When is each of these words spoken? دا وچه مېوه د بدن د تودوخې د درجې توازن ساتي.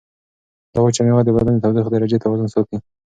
دا 0.73 0.79
وچه 0.83 1.01
مېوه 1.05 1.21
د 1.25 1.29
بدن 1.37 1.53
د 1.55 1.61
تودوخې 1.63 1.89
د 1.91 1.93
درجې 1.95 2.17
توازن 2.23 2.47
ساتي. 2.53 2.77